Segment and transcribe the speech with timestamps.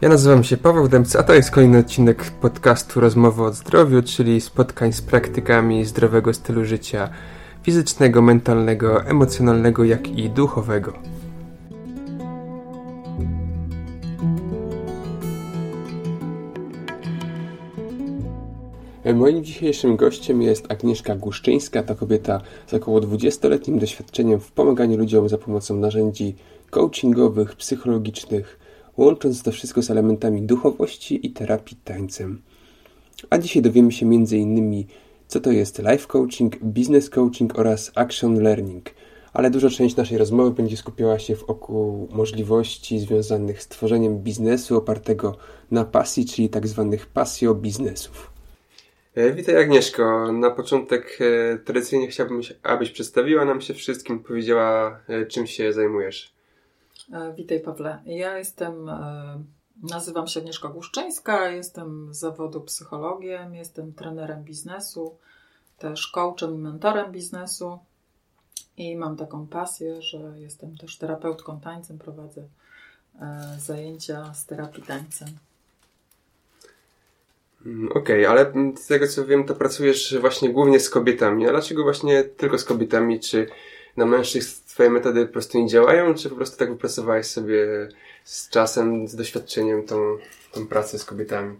[0.00, 4.40] Ja nazywam się Paweł Dębca, a to jest kolejny odcinek podcastu Rozmowy o zdrowiu, czyli
[4.40, 7.08] spotkań z praktykami zdrowego stylu życia
[7.62, 10.92] fizycznego, mentalnego, emocjonalnego, jak i duchowego.
[19.28, 21.82] Moim dzisiejszym gościem jest Agnieszka Guszczyńska.
[21.82, 26.34] To kobieta z około 20-letnim doświadczeniem w pomaganiu ludziom za pomocą narzędzi
[26.70, 28.58] coachingowych, psychologicznych,
[28.96, 32.42] łącząc to wszystko z elementami duchowości i terapii tańcem.
[33.30, 34.84] A dzisiaj dowiemy się m.in.
[35.26, 38.90] co to jest life coaching, business coaching oraz action learning.
[39.32, 45.36] Ale duża część naszej rozmowy będzie skupiała się wokół możliwości związanych z tworzeniem biznesu opartego
[45.70, 48.37] na pasji, czyli tak zwanych pasjo biznesów.
[49.18, 50.32] E, witaj Agnieszko.
[50.32, 56.32] Na początek e, tradycyjnie chciałbym, abyś przedstawiła nam się wszystkim, powiedziała e, czym się zajmujesz.
[57.36, 58.02] Witaj Pawle.
[58.06, 58.90] Ja jestem,
[59.90, 65.16] nazywam się Agnieszka Głuszczyńska, jestem z zawodu psychologiem, jestem trenerem biznesu,
[65.78, 67.78] też coachem i mentorem biznesu
[68.76, 72.42] i mam taką pasję, że jestem też terapeutką tańcem, prowadzę
[73.58, 75.28] zajęcia z terapii tańcem.
[77.68, 81.46] Mm, okej, okay, ale z tego co wiem, to pracujesz właśnie głównie z kobietami.
[81.46, 83.20] A dlaczego właśnie tylko z kobietami?
[83.20, 83.46] Czy
[83.96, 87.88] na mężczyzn twoje metody po prostu nie działają, czy po prostu tak wypracowałeś sobie
[88.24, 89.96] z czasem, z doświadczeniem tą,
[90.52, 91.56] tą pracę z kobietami?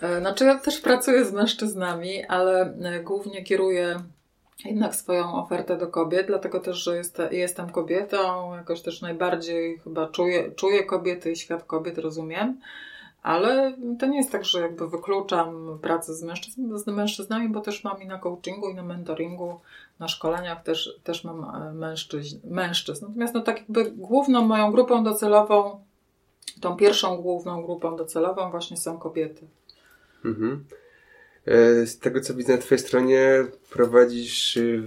[0.00, 4.00] E, znaczy ja też pracuję z mężczyznami, ale e, głównie kieruję
[4.64, 10.08] jednak swoją ofertę do kobiet, dlatego też, że jest, jestem kobietą, jakoś też najbardziej chyba
[10.08, 12.60] czuję, czuję kobiety i świat kobiet rozumiem.
[13.24, 17.84] Ale to nie jest tak, że jakby wykluczam pracę z, mężczyzn, z mężczyznami, bo też
[17.84, 19.60] mam i na coachingu, i na mentoringu,
[19.98, 23.06] na szkoleniach też, też mam e, mężczyzn, mężczyzn.
[23.06, 25.80] Natomiast no tak jakby główną moją grupą docelową,
[26.60, 29.46] tą pierwszą główną grupą docelową właśnie są kobiety.
[30.24, 30.64] Mhm.
[31.46, 34.82] E, z tego co widzę na Twojej stronie prowadzisz y,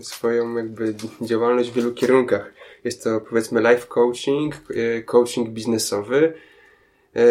[0.00, 2.52] swoją jakby działalność w wielu kierunkach.
[2.84, 6.51] Jest to powiedzmy life coaching, y, coaching biznesowy, E,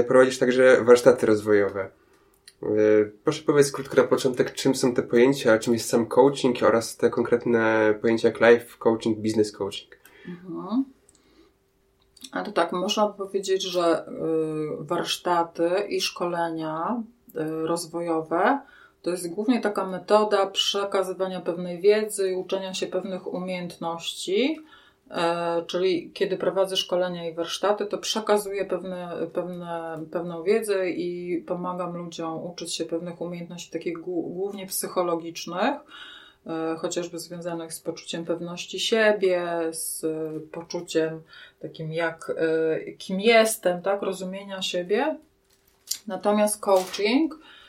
[0.07, 1.89] prowadzisz także warsztaty rozwojowe.
[2.63, 2.67] E,
[3.23, 7.09] proszę powiedz krótko na początek, czym są te pojęcia, czym jest sam coaching oraz te
[7.09, 9.97] konkretne pojęcia jak life coaching, business coaching.
[10.27, 10.85] Mhm.
[12.31, 17.03] A to tak, można powiedzieć, że y, warsztaty i szkolenia
[17.35, 18.59] y, rozwojowe
[19.01, 24.80] to jest głównie taka metoda przekazywania pewnej wiedzy i uczenia się pewnych umiejętności, E,
[25.67, 32.45] czyli kiedy prowadzę szkolenia i warsztaty, to przekazuję pewne, pewne, pewną wiedzę i pomagam ludziom
[32.45, 35.73] uczyć się pewnych umiejętności takich głównie psychologicznych,
[36.47, 40.05] e, chociażby związanych z poczuciem pewności siebie, z
[40.51, 41.21] poczuciem
[41.59, 45.17] takim jak e, kim jestem, tak, rozumienia siebie.
[46.07, 47.60] Natomiast coaching E,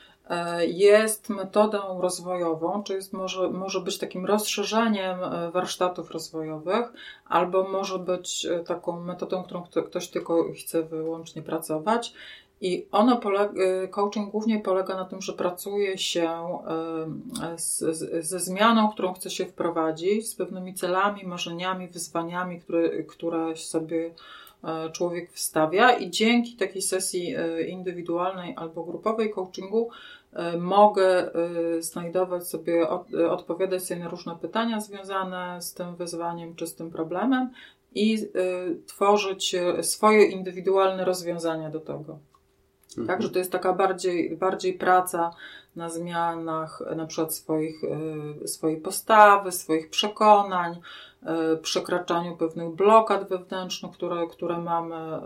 [0.67, 6.93] jest metodą rozwojową, czy jest, może, może być takim rozszerzeniem e, warsztatów rozwojowych,
[7.29, 12.15] albo może być e, taką metodą, którą ktoś tylko chce wyłącznie pracować.
[12.61, 13.53] I ono polega,
[13.91, 16.59] coaching głównie polega na tym, że pracuje się
[17.57, 23.57] z, z, ze zmianą, którą chce się wprowadzić, z pewnymi celami, marzeniami, wyzwaniami, które, które
[23.57, 24.15] sobie
[24.93, 27.35] człowiek wstawia i dzięki takiej sesji
[27.69, 29.89] indywidualnej albo grupowej coachingu
[30.22, 30.22] E,
[30.59, 36.67] mogę e, znajdować sobie, e, odpowiadać sobie na różne pytania związane z tym wyzwaniem czy
[36.67, 37.51] z tym problemem
[37.95, 38.29] i
[38.87, 42.19] tworzyć swoje indywidualne rozwiązania do tego.
[42.89, 43.07] Mhm.
[43.07, 45.31] Także to jest taka bardziej, bardziej praca
[45.77, 47.83] na zmianach na przykład swoich,
[48.47, 50.81] swojej postawy, swoich przekonań,
[51.63, 55.21] przekraczaniu pewnych blokad wewnętrznych, które, które mamy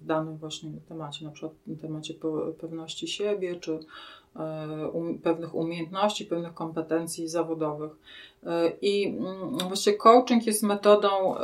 [0.00, 2.14] w danym właśnie temacie, na przykład w temacie
[2.60, 4.19] pewności siebie, czy E,
[5.22, 7.92] pewnych umiejętności, pewnych kompetencji zawodowych.
[8.46, 11.42] E, I mm, właściwie coaching jest metodą e,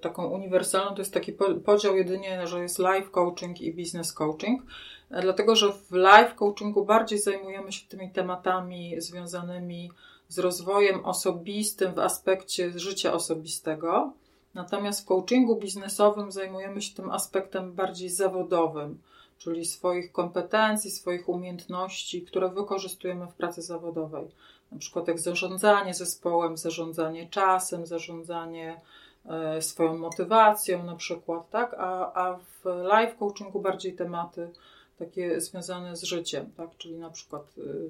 [0.00, 1.32] taką uniwersalną, to jest taki
[1.64, 4.62] podział jedynie, że jest life coaching i business coaching,
[5.10, 9.90] dlatego że w life coachingu bardziej zajmujemy się tymi tematami związanymi
[10.28, 14.12] z rozwojem osobistym w aspekcie życia osobistego.
[14.54, 18.98] Natomiast w coachingu biznesowym zajmujemy się tym aspektem bardziej zawodowym
[19.42, 24.28] czyli swoich kompetencji, swoich umiejętności, które wykorzystujemy w pracy zawodowej.
[24.72, 28.80] Na przykład jak zarządzanie zespołem, zarządzanie czasem, zarządzanie
[29.26, 31.74] e, swoją motywacją na przykład, tak?
[31.78, 34.50] A, a w life coachingu bardziej tematy
[34.98, 36.70] takie związane z życiem, tak?
[36.78, 37.42] Czyli na przykład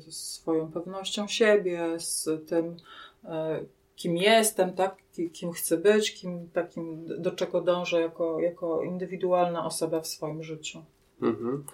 [0.07, 2.77] e, swoją pewnością siebie, z tym,
[3.25, 3.61] e,
[3.97, 4.97] kim jestem, tak?
[5.33, 10.85] kim chcę być, kim takim, do czego dążę jako, jako indywidualna osoba w swoim życiu.
[11.23, 11.65] Mhm.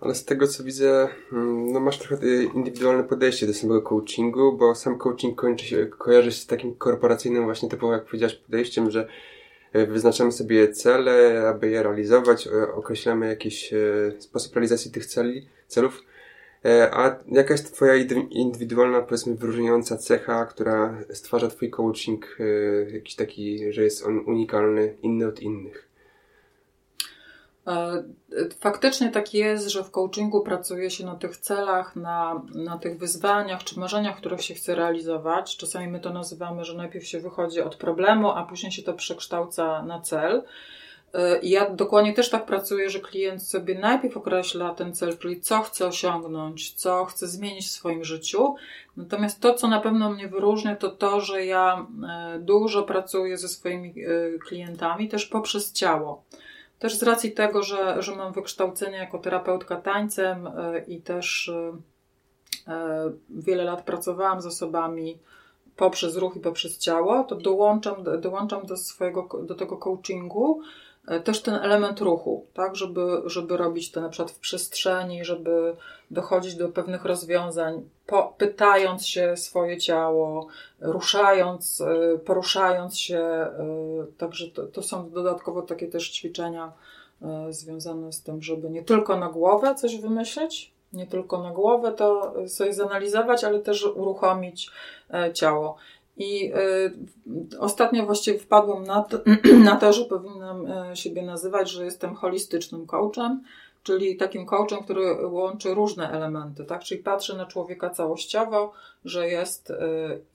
[0.00, 4.74] Ale z tego co widzę, mm, no masz trochę indywidualne podejście do samego coachingu, bo
[4.74, 9.08] sam coaching kończy się, kojarzy się z takim korporacyjnym właśnie typowo, jak powiedziałeś, podejściem, że
[9.72, 13.76] e, wyznaczamy sobie cele, aby je realizować, e, określamy jakiś e,
[14.18, 16.02] sposób realizacji tych celi, celów.
[16.92, 17.94] A jaka jest Twoja
[18.30, 22.38] indywidualna, powiedzmy, wyróżniająca cecha, która stwarza Twój coaching
[22.92, 25.87] jakiś taki, że jest on unikalny, inny od innych?
[27.68, 28.02] E,
[28.60, 33.64] faktycznie tak jest, że w coachingu pracuje się na tych celach, na, na tych wyzwaniach
[33.64, 35.56] czy marzeniach, które się chce realizować.
[35.56, 39.82] Czasami my to nazywamy, że najpierw się wychodzi od problemu, a później się to przekształca
[39.82, 40.42] na cel.
[41.14, 45.62] E, ja dokładnie też tak pracuję, że klient sobie najpierw określa ten cel, czyli co
[45.62, 48.54] chce osiągnąć, co chce zmienić w swoim życiu.
[48.96, 53.48] Natomiast to, co na pewno mnie wyróżnia, to to, że ja e, dużo pracuję ze
[53.48, 53.94] swoimi
[54.46, 56.24] klientami też poprzez ciało.
[56.78, 61.72] Też z racji tego, że, że mam wykształcenie jako terapeutka tańcem e, i też e,
[62.72, 65.18] e, wiele lat pracowałam z osobami
[65.76, 70.62] poprzez ruch i poprzez ciało, to dołączam, dołączam do swojego, do tego coachingu
[71.24, 75.76] też ten element ruchu, tak, żeby, żeby robić to na przykład w przestrzeni, żeby
[76.10, 80.46] dochodzić do pewnych rozwiązań, po, pytając się swoje ciało,
[80.80, 83.18] ruszając, e, poruszając się.
[83.18, 83.52] E,
[84.18, 86.72] także to, to są dodatkowo takie też ćwiczenia
[87.50, 92.34] związane z tym, żeby nie tylko na głowę coś wymyśleć, nie tylko na głowę to
[92.48, 94.70] sobie zanalizować, ale też uruchomić
[95.34, 95.76] ciało.
[96.18, 99.18] I y, ostatnio właściwie wpadłam na to,
[99.70, 103.42] na to, że powinnam y, siebie nazywać, że jestem holistycznym coachem,
[103.82, 106.84] czyli takim coachem, który łączy różne elementy, tak?
[106.84, 108.72] Czyli patrzę na człowieka całościowo,
[109.04, 109.74] że jest y,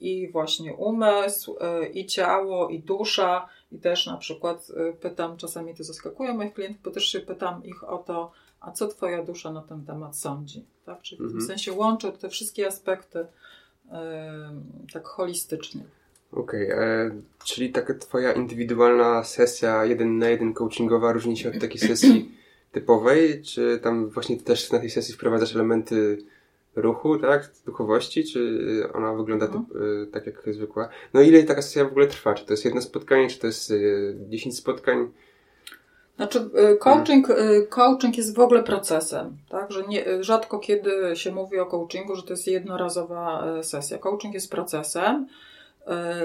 [0.00, 1.56] i właśnie umysł,
[1.94, 6.90] i ciało, i dusza, i też na przykład pytam, czasami to zaskakuje moich klientów, bo
[6.90, 11.02] też się pytam ich o to, a co Twoja dusza na ten temat sądzi, tak?
[11.02, 11.46] Czyli w tym mhm.
[11.46, 13.26] sensie łączę te wszystkie aspekty
[14.92, 15.84] tak holistycznie.
[16.32, 17.10] Okej, okay, e,
[17.44, 22.32] czyli taka twoja indywidualna sesja jeden na jeden coachingowa różni się od takiej sesji
[22.72, 23.42] typowej?
[23.42, 26.18] Czy tam właśnie też na tej sesji wprowadzasz elementy
[26.76, 27.50] ruchu, tak?
[27.66, 28.24] Duchowości?
[28.24, 28.60] Czy
[28.94, 29.64] ona wygląda mhm.
[29.64, 30.88] typ, e, tak jak zwykła?
[31.14, 32.34] No ile taka sesja w ogóle trwa?
[32.34, 33.74] Czy to jest jedno spotkanie, czy to jest e,
[34.28, 35.10] dziesięć spotkań?
[36.16, 36.38] Znaczy,
[36.72, 39.72] y, coaching, y, coaching jest w ogóle procesem, tak?
[39.72, 43.98] Że nie, rzadko kiedy się mówi o coachingu, że to jest jednorazowa y, sesja.
[43.98, 45.26] Coaching jest procesem.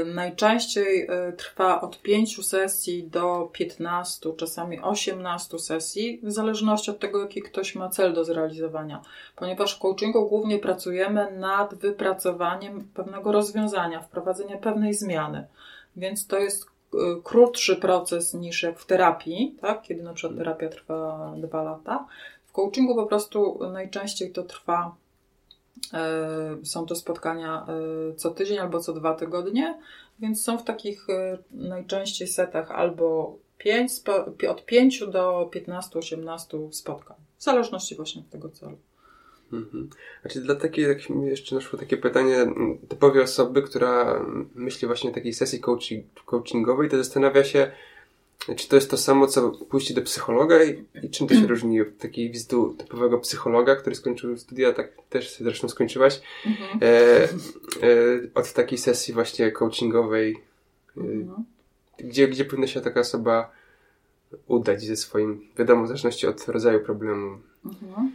[0.06, 1.08] Najczęściej
[1.38, 7.76] trwa od 5 sesji do 15, czasami 18 sesji, w zależności od tego, jaki ktoś
[7.76, 9.02] ma cel do zrealizowania.
[9.36, 15.48] Ponieważ w coachingu głównie pracujemy nad wypracowaniem pewnego rozwiązania, wprowadzenia pewnej zmiany.
[15.96, 16.66] Więc to jest
[17.24, 19.82] krótszy proces niż jak w terapii, tak?
[19.82, 22.08] kiedy na przykład terapia trwa dwa lata.
[22.46, 24.96] W coachingu po prostu najczęściej to trwa,
[26.62, 27.66] y, są to spotkania
[28.12, 29.80] y, co tydzień albo co dwa tygodnie,
[30.20, 31.08] więc są w takich
[31.52, 33.92] najczęściej setach albo 5,
[34.50, 38.78] od 5 do 15-18 spotkań, w zależności właśnie od tego celu.
[39.54, 39.90] Mhm.
[40.22, 42.46] Znaczy dla takiej, jak mi jeszcze naszło takie pytanie
[42.90, 44.26] typowej osoby, która
[44.56, 47.72] myśli właśnie o takiej sesji coaching, coachingowej, to zastanawia się,
[48.56, 51.82] czy to jest to samo, co pójście do psychologa i, i czym to się różni
[51.82, 56.80] od takiej wizytu typowego psychologa, który skończył studia, tak też zresztą skończyłaś, mhm.
[56.82, 57.30] e, e,
[58.36, 60.42] od takiej sesji właśnie coachingowej,
[60.98, 61.44] e, mhm.
[61.98, 63.52] gdzie, gdzie powinna się taka osoba
[64.48, 67.40] udać ze swoim, wiadomo, w zależności od rodzaju problemu.
[67.66, 68.12] Mhm.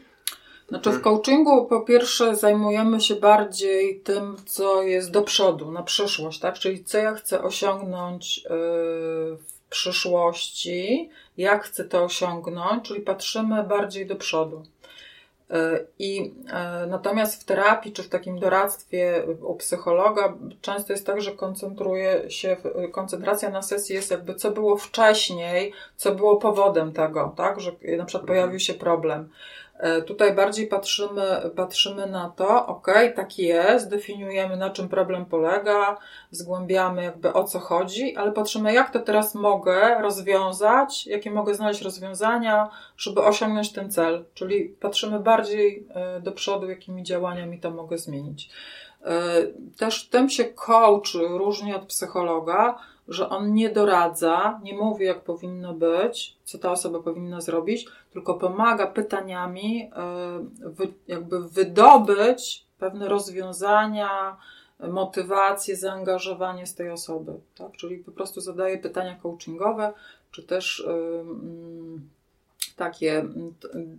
[0.69, 6.39] Znaczy w coachingu po pierwsze zajmujemy się bardziej tym, co jest do przodu, na przyszłość,
[6.39, 6.59] tak?
[6.59, 8.49] Czyli co ja chcę osiągnąć y,
[9.37, 14.63] w przyszłości, jak chcę to osiągnąć, czyli patrzymy bardziej do przodu.
[15.51, 16.33] Y, I
[16.85, 22.31] y, natomiast w terapii czy w takim doradztwie u psychologa często jest tak, że koncentruje
[22.31, 22.57] się,
[22.93, 28.05] koncentracja na sesji jest jakby co było wcześniej, co było powodem tego, tak, że na
[28.05, 29.29] przykład pojawił się problem.
[29.79, 35.97] E, tutaj bardziej patrzymy, patrzymy na to, ok, tak jest, definiujemy na czym problem polega,
[36.31, 41.83] zgłębiamy jakby o co chodzi, ale patrzymy jak to teraz mogę rozwiązać, jakie mogę znaleźć
[41.83, 44.25] rozwiązania, żeby osiągnąć ten cel.
[44.35, 48.51] Czyli patrzymy bardziej e, do przodu, jakimi działaniami to mogę zmienić.
[49.05, 49.23] E,
[49.79, 52.79] też tym się coach różni od psychologa,
[53.09, 58.35] że on nie doradza, nie mówi, jak powinno być, co ta osoba powinna zrobić, tylko
[58.35, 64.37] pomaga pytaniami, e, jakby wydobyć pewne rozwiązania,
[64.81, 67.33] motywację, zaangażowanie z tej osoby.
[67.59, 67.73] Tak?
[67.73, 69.93] Czyli po prostu zadaję pytania coachingowe,
[70.31, 72.01] czy też yy,
[72.77, 73.25] takie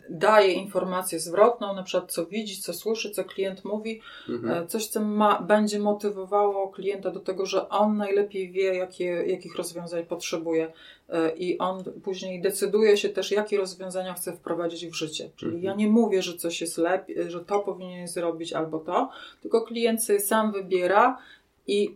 [0.09, 4.63] daje informację zwrotną, na przykład co widzi, co słyszy, co klient mówi, mhm.
[4.63, 9.55] E, coś, co ma, będzie motywowało klienta do tego, że on najlepiej wie, jakie, jakich
[9.55, 10.73] rozwiązań potrzebuje
[11.09, 15.29] e, i on później decyduje się też, jakie rozwiązania chce wprowadzić w życie.
[15.35, 15.63] Czyli mhm.
[15.63, 19.09] ja nie mówię, że coś jest lepiej, że to powinien zrobić albo to,
[19.41, 21.17] tylko klient sobie sam wybiera
[21.67, 21.95] i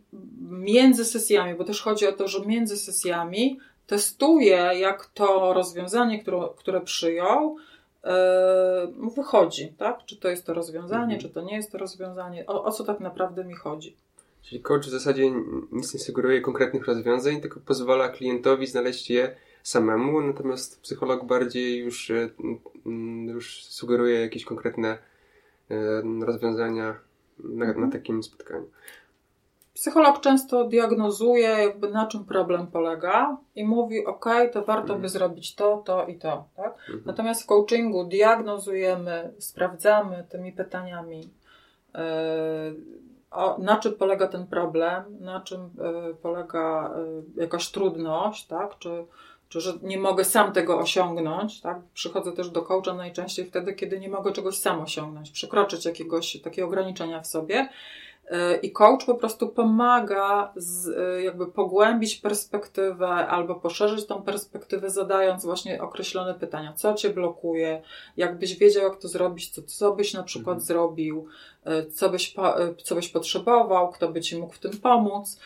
[0.50, 3.59] między sesjami, bo też chodzi o to, że między sesjami
[3.89, 7.55] testuje, jak to rozwiązanie, które, które przyjął,
[8.03, 10.05] yy, wychodzi, tak?
[10.05, 11.22] Czy to jest to rozwiązanie, mhm.
[11.22, 13.96] czy to nie jest to rozwiązanie, o, o co tak naprawdę mi chodzi.
[14.41, 15.31] Czyli coach w zasadzie
[15.72, 22.12] nic nie sugeruje konkretnych rozwiązań, tylko pozwala klientowi znaleźć je samemu, natomiast psycholog bardziej już,
[22.12, 22.29] e,
[23.25, 24.98] już sugeruje jakieś konkretne
[25.69, 27.00] e, rozwiązania
[27.39, 27.91] na, na mhm.
[27.91, 28.69] takim spotkaniu.
[29.79, 35.09] Psycholog często diagnozuje, jakby na czym problem polega i mówi, ok, to warto by mhm.
[35.09, 36.45] zrobić to, to i to.
[36.55, 36.74] Tak?
[36.79, 37.03] Mhm.
[37.05, 41.29] Natomiast w coachingu diagnozujemy, sprawdzamy tymi pytaniami,
[41.93, 42.01] yy,
[43.31, 46.93] o, na czym polega ten problem, na czym yy, polega
[47.36, 48.77] yy, jakaś trudność, tak?
[48.79, 49.05] czy,
[49.50, 51.62] czy że nie mogę sam tego osiągnąć.
[51.62, 51.77] Tak?
[51.93, 56.67] Przychodzę też do coacha najczęściej wtedy, kiedy nie mogę czegoś sam osiągnąć, przekroczyć jakiegoś takiego
[56.67, 57.69] ograniczenia w sobie.
[58.62, 65.45] I coach po prostu pomaga z, y, jakby pogłębić perspektywę albo poszerzyć tą perspektywę, zadając
[65.45, 66.74] właśnie określone pytania.
[66.74, 67.81] Co cię blokuje?
[68.17, 70.65] Jakbyś wiedział, jak to zrobić, co, co byś na przykład mhm.
[70.65, 71.25] zrobił,
[71.67, 72.36] y, co byś,
[72.79, 75.39] y, co byś potrzebował, kto by ci mógł w tym pomóc.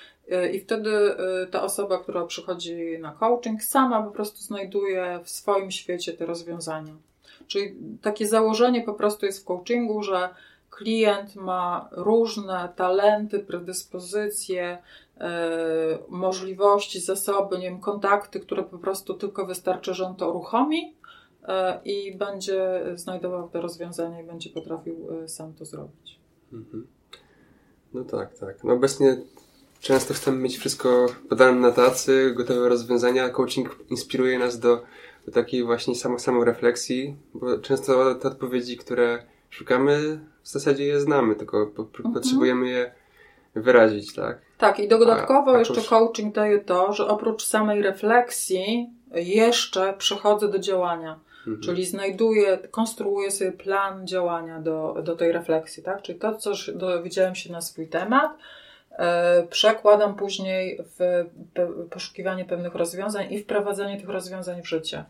[0.53, 1.15] I wtedy
[1.51, 6.93] ta osoba, która przychodzi na coaching, sama po prostu znajduje w swoim świecie te rozwiązania.
[7.47, 10.29] Czyli takie założenie po prostu jest w coachingu, że
[10.77, 14.77] klient ma różne talenty, predyspozycje,
[15.17, 20.95] e, możliwości, zasoby, nie wiem, kontakty, które po prostu tylko wystarczy, że on to uruchomi
[21.43, 26.19] e, i będzie znajdował te rozwiązania i będzie potrafił e, sam to zrobić.
[26.53, 26.87] Mhm.
[27.93, 28.63] No tak, tak.
[28.63, 29.17] No obecnie
[29.79, 33.29] często chcemy mieć wszystko podane na tacy, gotowe rozwiązania.
[33.29, 34.83] Coaching inspiruje nas do,
[35.25, 41.35] do takiej właśnie samo, samorefleksji, bo często te odpowiedzi, które szukamy, w zasadzie je znamy,
[41.35, 42.13] tylko mhm.
[42.13, 42.91] potrzebujemy je
[43.55, 44.41] wyrazić, tak?
[44.57, 50.47] Tak, i dodatkowo a, a jeszcze coaching daje to, że oprócz samej refleksji jeszcze przechodzę
[50.47, 51.19] do działania.
[51.37, 51.61] Mhm.
[51.61, 56.01] Czyli znajduję, konstruuję sobie plan działania do, do tej refleksji, tak?
[56.01, 58.37] Czyli to, co dowiedziałem się na swój temat,
[58.91, 61.25] e, przekładam później w
[61.89, 65.05] poszukiwanie pewnych rozwiązań i wprowadzanie tych rozwiązań w życie.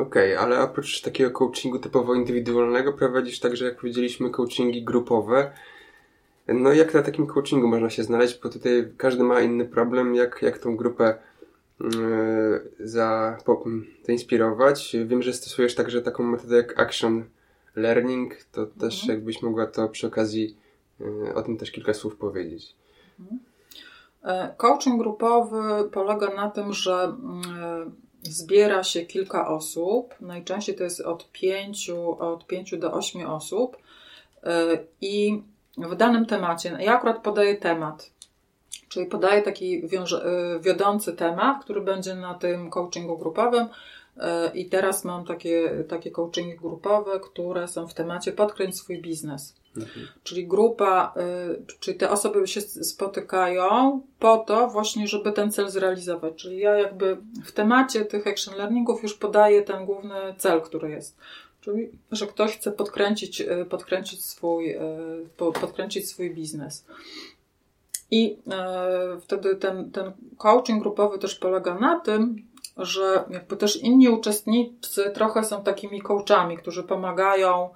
[0.00, 5.52] Okej, okay, ale oprócz takiego coachingu typowo indywidualnego prowadzisz także, jak powiedzieliśmy, coachingi grupowe.
[6.48, 10.42] No jak na takim coachingu można się znaleźć, bo tutaj każdy ma inny problem, jak,
[10.42, 11.18] jak tą grupę
[11.80, 11.88] yy,
[12.80, 13.64] za, po,
[14.04, 14.96] zainspirować.
[15.06, 17.24] Wiem, że stosujesz także taką metodę jak action
[17.76, 18.80] learning, to mhm.
[18.80, 20.56] też jakbyś mogła to przy okazji
[21.00, 22.76] yy, o tym też kilka słów powiedzieć.
[23.20, 23.40] Mhm.
[24.22, 27.16] E, coaching grupowy polega na tym, że
[27.86, 33.76] yy, zbiera się kilka osób, najczęściej to jest od 5, od 5 do 8 osób.
[34.44, 35.42] E, i
[35.78, 38.10] w danym temacie, ja akurat podaję temat,
[38.88, 39.88] czyli podaję taki e,
[40.60, 43.66] wiodący temat, który będzie na tym coachingu grupowym
[44.54, 49.60] i teraz mam takie, takie coachingi grupowe, które są w temacie podkręć swój biznes.
[49.76, 50.06] Mhm.
[50.22, 51.14] Czyli grupa,
[51.70, 56.34] y, czyli te osoby się spotykają po to właśnie, żeby ten cel zrealizować.
[56.36, 61.16] Czyli ja jakby w temacie tych action learningów już podaję ten główny cel, który jest.
[61.60, 64.80] Czyli, że ktoś chce podkręcić, y, podkręcić, swój, y,
[65.36, 66.84] podkręcić swój biznes.
[68.12, 68.38] I
[69.20, 72.36] wtedy ten, ten coaching grupowy też polega na tym,
[72.80, 77.70] że jakby też inni uczestnicy trochę są takimi coachami, którzy pomagają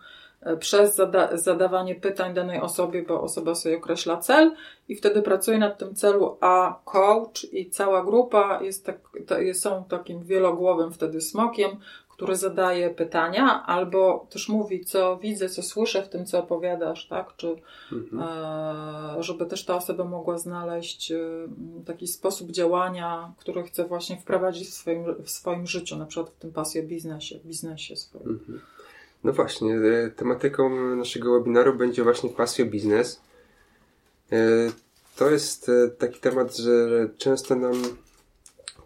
[0.60, 4.54] przez zada zadawanie pytań danej osobie, bo osoba sobie określa cel
[4.88, 9.84] i wtedy pracuje nad tym celu, a coach i cała grupa jest tak, to, są
[9.84, 11.70] takim wielogłowym wtedy smokiem,
[12.14, 17.36] który zadaje pytania, albo też mówi, co widzę, co słyszę w tym, co opowiadasz, tak?
[17.36, 17.56] Czy
[17.92, 18.22] mhm.
[19.18, 21.18] e, żeby też ta osoba mogła znaleźć e,
[21.86, 26.38] taki sposób działania, który chce właśnie wprowadzić w swoim, w swoim życiu, na przykład w
[26.38, 28.28] tym pasję biznesie, w biznesie swoim.
[28.28, 28.60] Mhm.
[29.24, 33.20] No właśnie, e, tematyką naszego webinaru będzie właśnie pasjo biznes.
[35.16, 37.72] To jest taki temat, że często nam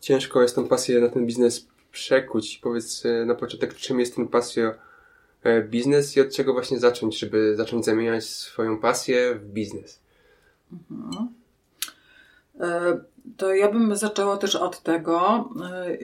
[0.00, 2.58] ciężko jest tą pasję na ten biznes przekuć.
[2.58, 4.74] Powiedz na początek, czym jest ten pasjo
[5.42, 10.00] e, biznes i od czego właśnie zacząć, żeby zacząć zamieniać swoją pasję w biznes?
[10.90, 11.28] Mhm.
[12.60, 13.00] E,
[13.36, 15.96] to ja bym zaczęła też od tego, e,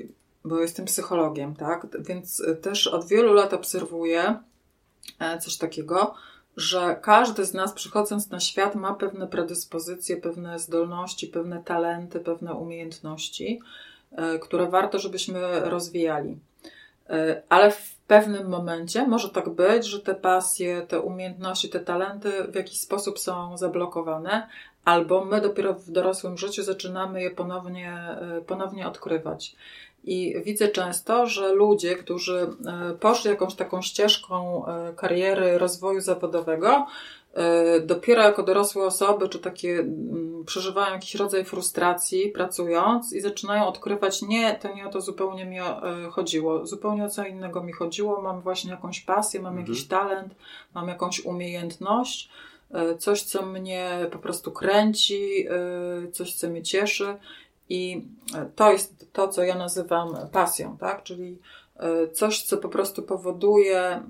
[0.44, 1.86] bo jestem psychologiem, tak?
[2.00, 4.38] Więc też od wielu lat obserwuję
[5.40, 6.14] coś takiego,
[6.56, 12.54] że każdy z nas przychodząc na świat ma pewne predyspozycje, pewne zdolności, pewne talenty, pewne
[12.54, 13.60] umiejętności,
[14.40, 16.38] które warto, żebyśmy rozwijali.
[17.10, 22.30] E, ale w pewnym momencie może tak być, że te pasje, te umiejętności, te talenty
[22.44, 24.48] w jakiś sposób są zablokowane,
[24.84, 29.56] albo my dopiero w dorosłym życiu zaczynamy je ponownie, e, ponownie odkrywać.
[30.06, 34.64] I widzę często, że ludzie, którzy e, poszli jakąś taką ścieżką
[34.96, 36.86] kariery, rozwoju zawodowego,
[37.34, 39.86] E, dopiero jako dorosłe osoby, czy takie
[40.46, 45.58] przeżywają jakiś rodzaj frustracji pracując i zaczynają odkrywać, nie, to nie o to zupełnie mi
[45.58, 45.64] e,
[46.10, 49.66] chodziło, zupełnie o co innego mi chodziło, mam właśnie jakąś pasję, mam mhm.
[49.66, 50.34] jakiś talent,
[50.74, 52.30] mam jakąś umiejętność,
[52.70, 55.46] e, coś, co mnie po prostu kręci,
[56.12, 57.16] coś, co mnie cieszy
[57.68, 58.04] i
[58.56, 61.38] to jest to, co ja nazywam pasją, tak, czyli
[62.12, 64.02] coś, co po prostu powoduje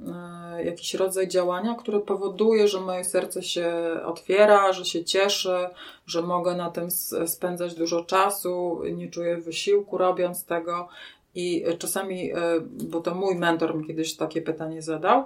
[0.64, 3.72] jakiś rodzaj działania, który powoduje, że moje serce się
[4.04, 5.68] otwiera, że się cieszy,
[6.06, 6.88] że mogę na tym
[7.26, 10.88] spędzać dużo czasu, nie czuję wysiłku robiąc tego.
[11.34, 15.24] I czasami, e, bo to mój mentor mi kiedyś takie pytanie zadał, e,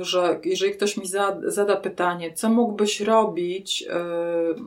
[0.00, 1.06] że jeżeli ktoś mi
[1.42, 3.94] zada pytanie, co mógłbyś robić e,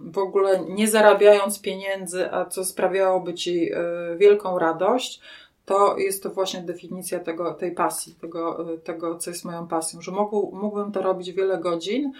[0.04, 3.72] w ogóle nie zarabiając pieniędzy, a co sprawiałoby ci
[4.18, 5.22] wielką radość,
[5.66, 10.12] to jest to właśnie definicja tego, tej pasji, tego, tego, co jest moją pasją, że
[10.12, 12.12] mógł, mógłbym to robić wiele godzin,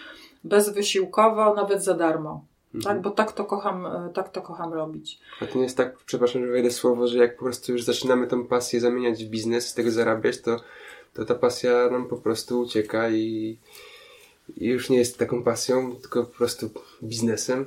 [0.44, 2.46] bezwysiłkowo, nawet za darmo.
[2.76, 2.96] Mhm.
[2.96, 5.20] Tak, bo tak to kocham, tak to kocham robić.
[5.42, 8.28] A to nie jest tak, przepraszam, że wejdę słowo, że jak po prostu już zaczynamy
[8.28, 10.58] tą pasję zamieniać w biznes, z tego zarabiać, to,
[11.14, 13.58] to ta pasja nam po prostu ucieka i,
[14.58, 16.70] i już nie jest taką pasją, tylko po prostu
[17.04, 17.66] biznesem.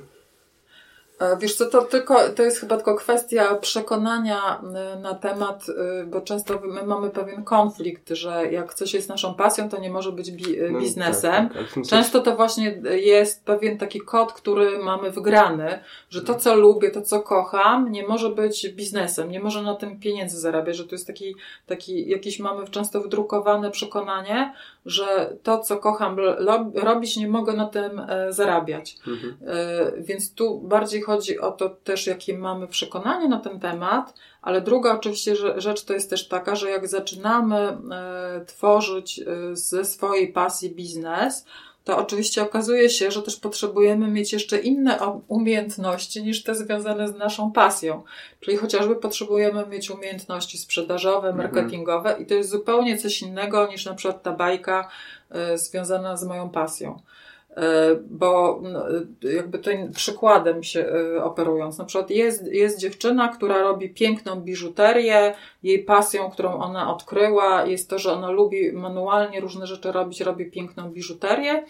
[1.19, 6.03] E, wiesz co, to, tylko, to jest chyba tylko kwestia przekonania e, na temat, e,
[6.05, 10.11] bo często my mamy pewien konflikt, że jak coś jest naszą pasją, to nie może
[10.11, 11.49] być bi no, biznesem.
[11.49, 16.55] Tak, tak, często to właśnie jest pewien taki kod, który mamy wgrany, że to, co
[16.55, 20.83] lubię, to, co kocham, nie może być biznesem, nie może na tym pieniędzy zarabiać, że
[20.83, 24.53] to jest taki, taki jakiś mamy często wdrukowane przekonanie,
[24.85, 26.17] że to, co kocham
[26.73, 28.97] robić, nie mogę na tym zarabiać.
[29.07, 29.35] Mhm.
[30.03, 34.93] Więc tu bardziej chodzi o to też, jakie mamy przekonanie na ten temat, ale druga
[34.93, 40.69] oczywiście rzecz to jest też taka, że jak zaczynamy e, tworzyć e, ze swojej pasji
[40.69, 41.45] biznes,
[41.85, 47.15] to oczywiście okazuje się, że też potrzebujemy mieć jeszcze inne umiejętności niż te związane z
[47.15, 48.03] naszą pasją.
[48.39, 51.37] Czyli chociażby potrzebujemy mieć umiejętności sprzedażowe, mhm.
[51.37, 52.23] marketingowe mhm.
[52.23, 54.89] i to jest zupełnie coś innego niż na przykład ta bajka
[55.53, 56.99] y, związana z moją pasją.
[57.55, 58.85] E, bo no,
[59.21, 65.35] jakby tym przykładem się e, operując, na przykład jest, jest dziewczyna, która robi piękną biżuterię,
[65.63, 70.45] jej pasją, którą ona odkryła jest to, że ona lubi manualnie różne rzeczy robić, robi
[70.45, 71.65] piękną biżuterię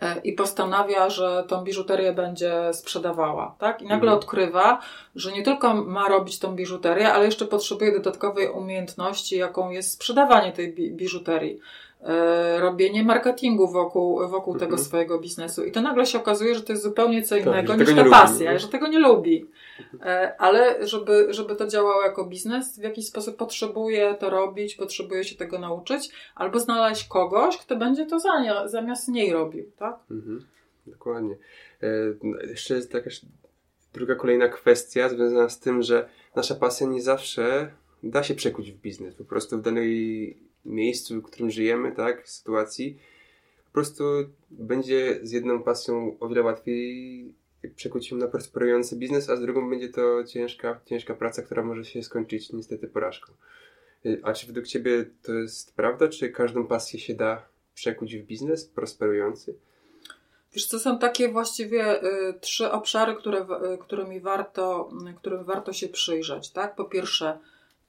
[0.00, 3.82] e, i postanawia, że tą biżuterię będzie sprzedawała, tak?
[3.82, 4.18] I nagle mhm.
[4.18, 4.80] odkrywa,
[5.14, 10.52] że nie tylko ma robić tą biżuterię, ale jeszcze potrzebuje dodatkowej umiejętności, jaką jest sprzedawanie
[10.52, 11.60] tej biżuterii.
[12.04, 14.70] E, robienie marketingu wokół, wokół mhm.
[14.70, 15.64] tego swojego biznesu.
[15.64, 18.04] I to nagle się okazuje, że to jest zupełnie co tak, innego tak, niż ta
[18.04, 18.62] pasja, lubi.
[18.62, 19.46] że tego nie lubi.
[20.02, 25.24] E, ale żeby, żeby to działało jako biznes, w jakiś sposób potrzebuje to robić, potrzebuje
[25.24, 29.70] się tego nauczyć, albo znaleźć kogoś, kto będzie to za, zamiast niej robił.
[29.78, 29.96] Tak?
[30.10, 30.44] Mhm.
[30.86, 31.36] Dokładnie.
[31.82, 33.10] E, jeszcze jest taka
[33.92, 37.70] druga kolejna kwestia związana z tym, że nasza pasja nie zawsze
[38.02, 39.14] da się przekuć w biznes.
[39.14, 42.98] Po prostu w danej miejscu, w którym żyjemy, tak, sytuacji,
[43.66, 44.04] po prostu
[44.50, 47.34] będzie z jedną pasją o wiele łatwiej
[47.76, 51.84] przekuć się na prosperujący biznes, a z drugą będzie to ciężka, ciężka praca, która może
[51.84, 53.32] się skończyć niestety porażką.
[54.22, 56.08] A czy według Ciebie to jest prawda?
[56.08, 59.54] Czy każdą pasję się da przekuć w biznes prosperujący?
[60.52, 65.72] Wiesz, to są takie właściwie y, trzy obszary, które, y, którymi warto, y, którym warto
[65.72, 66.50] się przyjrzeć.
[66.50, 66.74] Tak?
[66.74, 67.38] Po pierwsze,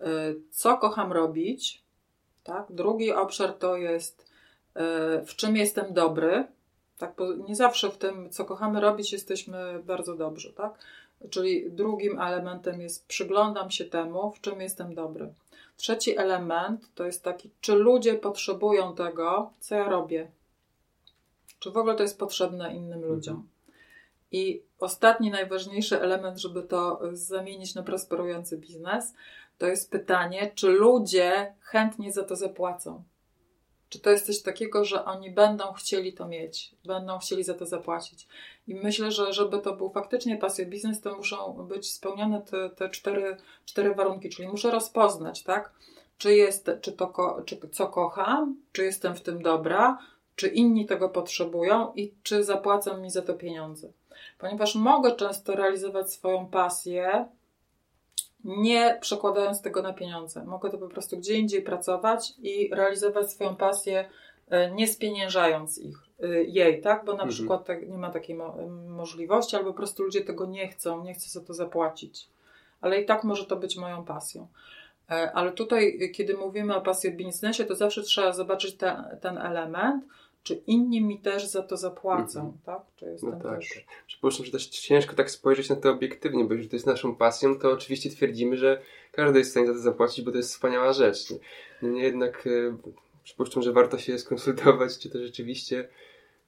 [0.02, 0.06] y,
[0.52, 1.85] co kocham robić,
[2.46, 2.66] tak?
[2.70, 4.26] Drugi obszar to jest
[4.76, 6.48] e, w czym jestem dobry.
[6.98, 7.14] Tak?
[7.48, 10.54] Nie zawsze w tym, co kochamy robić, jesteśmy bardzo dobrzy.
[10.54, 10.80] Tak?
[11.30, 15.34] Czyli drugim elementem jest przyglądam się temu, w czym jestem dobry.
[15.78, 20.32] Trzeci element to jest taki, czy ludzie potrzebują tego, co ja robię.
[21.60, 23.48] Czy w ogóle to jest potrzebne innym ludziom.
[24.32, 29.14] I ostatni, najważniejszy element, żeby to zamienić na prosperujący biznes,
[29.58, 33.04] to jest pytanie, czy ludzie chętnie za to zapłacą.
[33.90, 37.66] Czy to jest coś takiego, że oni będą chcieli to mieć, będą chcieli za to
[37.66, 38.28] zapłacić.
[38.68, 42.90] I myślę, że żeby to był faktycznie pasja biznes, to muszą być spełnione te, te
[42.90, 45.72] cztery, cztery warunki, czyli muszę rozpoznać, tak?
[46.18, 49.98] Czy jest, czy to, czy co kocham, czy jestem w tym dobra,
[50.36, 53.92] czy inni tego potrzebują i czy zapłacą mi za to pieniądze.
[54.38, 57.28] Ponieważ mogę często realizować swoją pasję,
[58.46, 60.46] nie przekładając tego na pieniądze.
[60.46, 64.10] Mogę to po prostu gdzie indziej pracować i realizować swoją pasję,
[64.50, 67.06] e, nie spieniężając ich, e, jej, tak?
[67.06, 67.30] Bo na mhm.
[67.30, 68.56] przykład tak, nie ma takiej mo
[68.88, 72.28] możliwości, albo po prostu ludzie tego nie chcą, nie chcą za to zapłacić.
[72.82, 74.48] Ale i tak może to być moją pasją.
[75.10, 79.38] E, ale tutaj, kiedy mówimy o pasji w biznesie, to zawsze trzeba zobaczyć ten, ten
[79.38, 80.06] element,
[80.46, 82.66] czy inni mi też za to zapłacą, mm -hmm.
[82.66, 82.82] tak?
[82.96, 83.60] Czy jestem no tak.
[83.60, 83.86] też...
[84.08, 87.60] Przypuszczam, że też ciężko tak spojrzeć na to obiektywnie, bo jeżeli to jest naszą pasją,
[87.60, 88.82] to oczywiście twierdzimy, że
[89.12, 91.34] każdy jest w stanie za to zapłacić, bo to jest wspaniała rzecz.
[91.82, 92.78] Niemniej jednak e,
[93.24, 95.88] przypuszczam, że warto się skonsultować, czy to rzeczywiście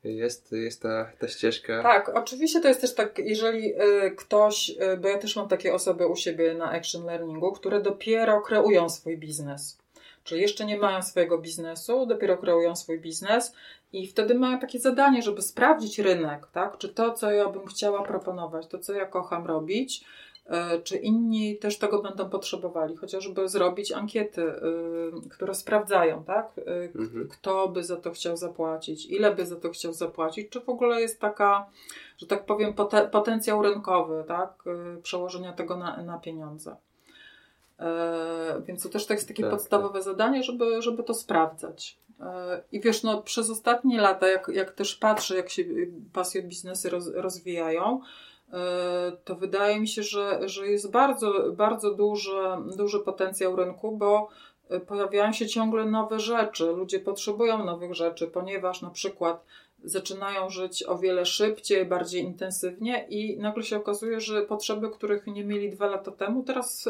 [0.04, 1.84] jest, jest ta, ta ścieżka.
[1.84, 5.74] Tak, oczywiście to jest też tak, jeżeli y, ktoś, y, bo ja też mam takie
[5.74, 9.78] osoby u siebie na Action Learningu, które dopiero kreują swój biznes.
[10.28, 13.54] Czyli jeszcze nie mają swojego biznesu, dopiero kreują swój biznes
[13.94, 16.78] i wtedy mają takie zadanie, żeby sprawdzić rynek, tak?
[16.78, 20.06] Czy to, co ja bym chciała proponować, to, co ja kocham robić,
[20.46, 26.52] e, czy inni też tego będą potrzebowali, chociażby zrobić ankiety, e, które sprawdzają, tak?
[26.58, 27.28] E, mhm.
[27.28, 31.02] Kto by za to chciał zapłacić, ile by za to chciał zapłacić, czy w ogóle
[31.02, 31.70] jest taka,
[32.18, 32.74] że tak powiem,
[33.12, 34.64] potencjał rynkowy, tak?
[35.04, 36.76] Przełożenia tego na, na pieniądze.
[38.66, 40.04] Więc to też to jest takie tak, podstawowe tak.
[40.04, 41.98] zadanie, żeby, żeby to sprawdzać.
[42.22, 45.64] E, I wiesz, no, przez ostatnie lata, jak, jak też patrzę, jak się
[46.14, 48.02] pasje biznesy roz, rozwijają,
[48.54, 52.38] e, to wydaje mi się, że, że jest bardzo, bardzo duży,
[52.78, 54.30] duży potencjał rynku, bo
[54.70, 56.66] e, pojawiają się ciągle nowe rzeczy.
[56.66, 59.46] Ludzie potrzebują nowych rzeczy, ponieważ na przykład
[59.84, 65.44] zaczynają żyć o wiele szybciej, bardziej intensywnie i nagle się okazuje, że potrzeby, których nie
[65.44, 66.90] mieli dwa lata temu, teraz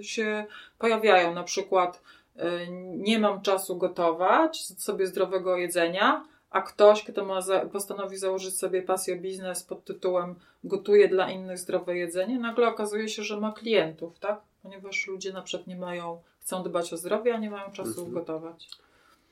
[0.00, 0.44] się
[0.78, 1.34] pojawiają.
[1.34, 2.02] Na przykład
[2.36, 8.58] Y, nie mam czasu gotować sobie zdrowego jedzenia, a ktoś, kto ma za, postanowi założyć
[8.58, 13.52] sobie pasję biznes pod tytułem gotuje dla innych zdrowe jedzenie, nagle okazuje się, że ma
[13.52, 14.40] klientów, tak?
[14.62, 18.12] Ponieważ ludzie na przykład nie mają, chcą dbać o zdrowie, a nie mają czasu mhm.
[18.12, 18.68] gotować.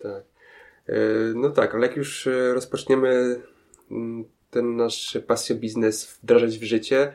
[0.02, 0.22] Tak.
[0.88, 0.94] E,
[1.34, 3.40] no tak, ale jak już e, rozpoczniemy
[3.90, 7.12] mm, ten nasz pasję biznes wdrażać w życie,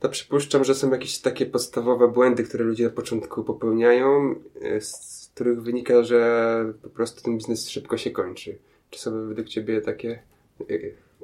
[0.00, 5.30] to przypuszczam, że są jakieś takie podstawowe błędy, które ludzie na początku popełniają, e, z
[5.34, 8.58] których wynika, że po prostu ten biznes szybko się kończy.
[8.90, 10.22] Czy są według Ciebie takie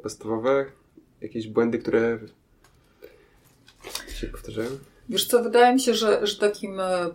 [0.03, 0.67] podstawowe
[1.21, 2.19] jakieś błędy, które
[4.09, 4.71] się powtarzają?
[5.09, 7.07] Wiesz co, wydaje mi się, że, że takim e,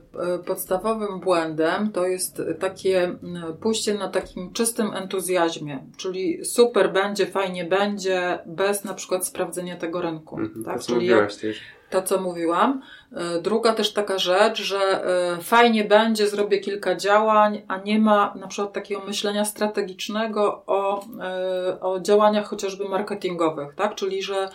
[0.46, 3.16] podstawowym błędem to jest takie
[3.62, 10.02] pójście na takim czystym entuzjazmie, czyli super będzie, fajnie będzie, bez na przykład sprawdzenia tego
[10.02, 10.40] rynku.
[10.40, 10.80] Mhm, tak?
[10.80, 11.60] To, czyli jak, też.
[11.90, 12.82] to, co mówiłam.
[13.14, 18.34] E, druga też taka rzecz, że e, fajnie będzie, zrobię kilka działań, a nie ma
[18.40, 21.06] na przykład takiego myślenia strategicznego o,
[21.82, 23.96] o działaniach chociażby marketingowych, tak?
[23.96, 24.50] Czyli, że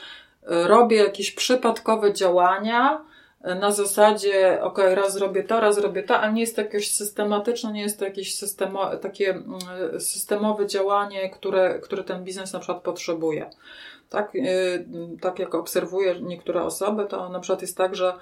[0.47, 3.05] robię jakieś przypadkowe działania,
[3.45, 7.73] na zasadzie, ok, raz zrobię to, raz zrobię to, ale nie jest to jakieś systematyczne,
[7.73, 9.61] nie jest to jakieś systemo, takie mm,
[10.01, 13.51] systemowe działanie, które, które ten biznes na przykład potrzebuje.
[14.11, 14.87] Tak, y,
[15.21, 18.15] tak jak obserwuję niektóre osoby, to na przykład jest tak, że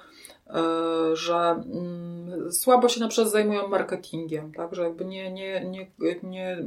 [1.13, 4.75] że mm, słabo się na przykład zajmują marketingiem, tak?
[4.75, 5.87] że jakby nie, nie, nie,
[6.23, 6.57] nie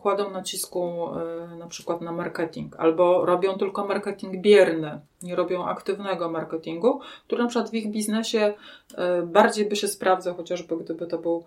[0.00, 1.08] kładą nacisku
[1.52, 7.42] e, na przykład na marketing, albo robią tylko marketing bierny, nie robią aktywnego marketingu, który
[7.42, 8.54] na przykład w ich biznesie
[8.94, 11.44] e, bardziej by się sprawdzał, chociażby gdyby to był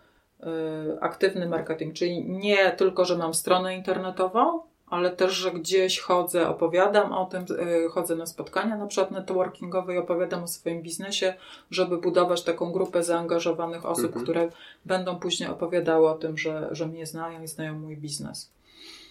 [1.01, 7.13] aktywny marketing, czyli nie tylko, że mam stronę internetową, ale też, że gdzieś chodzę, opowiadam
[7.13, 7.45] o tym,
[7.85, 11.33] y, chodzę na spotkania na przykład networkingowe i opowiadam o swoim biznesie,
[11.71, 14.23] żeby budować taką grupę zaangażowanych osób, mhm.
[14.23, 14.49] które
[14.85, 18.51] będą później opowiadały o tym, że, że mnie znają i znają mój biznes.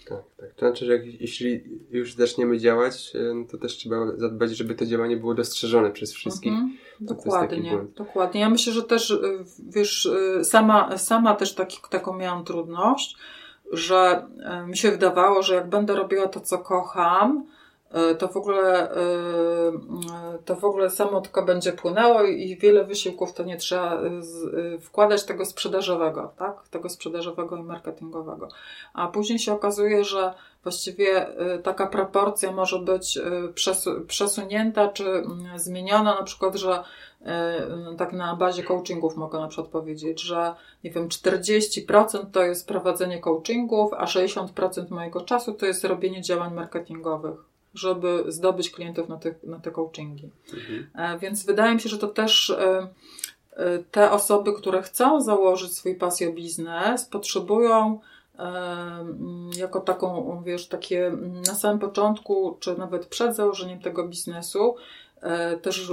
[0.09, 0.55] Tak, tak.
[0.55, 4.87] To znaczy, że jak, jeśli już zaczniemy działać, y, to też trzeba zadbać, żeby to
[4.87, 6.53] działanie było dostrzeżone przez wszystkich.
[6.53, 8.41] Mhm, dokładnie, dokładnie.
[8.41, 10.09] Ja myślę, że też, y, wiesz,
[10.43, 13.17] sama, sama też taki, taką miałam trudność,
[13.73, 17.47] że e, mi się wydawało, że jak będę robiła to, co kocham,
[18.19, 18.97] to w ogóle e,
[20.45, 24.01] to w ogóle samo tylko będzie płynęło i wiele wysiłków to nie trzeba
[24.81, 26.69] wkładać tego sprzedażowego, tak?
[26.69, 28.49] Tego sprzedażowego i marketingowego.
[28.95, 31.27] A później się okazuje, że właściwie
[31.63, 33.19] taka proporcja może być
[34.07, 36.85] przesunięta czy mm, zmieniona, na przykład, że
[37.99, 40.55] tak na bazie coachingów mogę na przykład powiedzieć, że
[40.85, 46.55] nie wiem, 40% to jest prowadzenie coachingów, a 60% mojego czasu to jest robienie działań
[46.55, 50.31] marketingowych żeby zdobyć klientów na te, na te coachingi.
[50.55, 50.87] Mhm.
[50.95, 52.89] E, więc wydaje mi się, że to też e,
[53.57, 58.01] e, te osoby, które chcą założyć swój pasjo biznes, potrzebują
[59.57, 61.13] jako taką, wiesz, takie
[61.47, 64.77] na samym początku, czy nawet przed założeniem tego biznesu,
[65.63, 65.93] też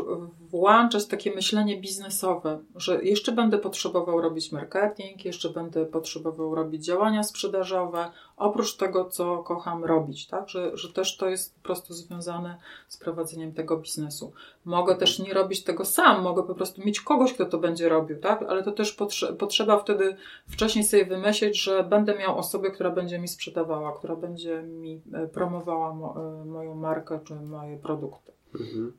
[0.49, 7.23] włączać takie myślenie biznesowe, że jeszcze będę potrzebował robić marketing, jeszcze będę potrzebował robić działania
[7.23, 10.49] sprzedażowe, oprócz tego, co kocham robić, tak?
[10.49, 12.57] Że, że też to jest po prostu związane
[12.87, 14.33] z prowadzeniem tego biznesu.
[14.65, 18.19] Mogę też nie robić tego sam, mogę po prostu mieć kogoś, kto to będzie robił,
[18.19, 18.43] tak?
[18.43, 20.15] Ale to też potrze potrzeba wtedy
[20.47, 25.27] wcześniej sobie wymyślić, że będę miał osobę, która będzie mi sprzedawała, która będzie mi e,
[25.27, 28.31] promowała mo e, moją markę czy moje produkty.
[28.55, 28.93] Mhm.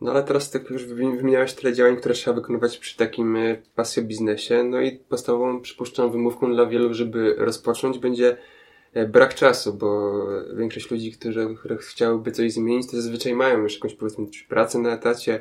[0.00, 4.02] No ale teraz tak już wymieniałeś tyle działań, które trzeba wykonywać przy takim e, pasjo
[4.02, 4.62] biznesie.
[4.64, 8.36] No i podstawową, przypuszczam, wymówką dla wielu, żeby rozpocząć, będzie
[8.92, 10.22] e, brak czasu, bo
[10.56, 14.94] większość ludzi, którzy, które chciałyby coś zmienić, to zazwyczaj mają już jakąś powiedzmy pracę na
[14.94, 15.40] etacie,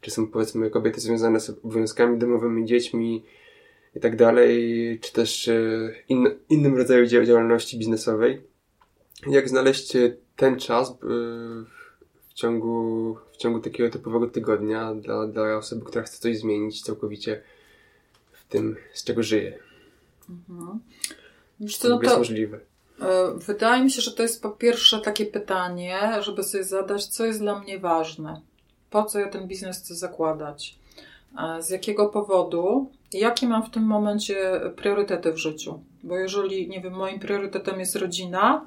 [0.00, 3.24] czy są powiedzmy kobiety związane z obowiązkami domowymi, dziećmi
[3.94, 8.42] i tak dalej, czy też e, in, innym rodzaju działalności biznesowej.
[9.26, 9.92] Jak znaleźć
[10.36, 10.98] ten czas,
[12.38, 17.42] ciągu, w ciągu takiego typowego tygodnia dla, dla osoby, która chce coś zmienić całkowicie
[18.32, 19.58] w tym, z czego żyje.
[20.30, 20.80] Mhm.
[21.60, 22.60] Wiesz co, no to, jest możliwe.
[23.00, 27.26] E, wydaje mi się, że to jest po pierwsze takie pytanie, żeby sobie zadać, co
[27.26, 28.40] jest dla mnie ważne.
[28.90, 30.78] Po co ja ten biznes chcę zakładać?
[31.38, 32.90] E, z jakiego powodu?
[33.12, 35.82] Jakie mam w tym momencie priorytety w życiu?
[36.02, 38.64] Bo jeżeli, nie wiem, moim priorytetem jest rodzina,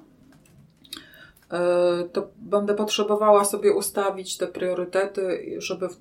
[2.13, 5.97] to będę potrzebowała sobie ustawić te priorytety, żeby w,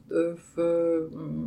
[0.54, 0.56] w,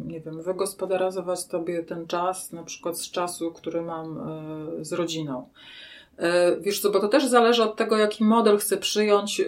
[0.08, 4.18] nie wiem, wygospodarować sobie ten czas, na przykład z czasu, który mam
[4.80, 5.50] e, z rodziną.
[6.18, 9.42] E, wiesz co, bo to też zależy od tego, jaki model chcę przyjąć